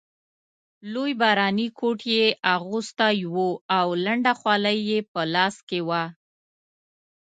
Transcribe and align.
لوی 0.93 1.11
باراني 1.21 1.67
کوټ 1.79 1.99
یې 2.15 2.25
اغوستی 2.55 3.17
وو 3.33 3.49
او 3.79 3.87
لنده 4.05 4.33
خولۍ 4.39 4.77
یې 4.89 4.99
په 5.11 5.21
لاس 5.33 5.55
کې 5.67 5.79
وه. 5.87 6.03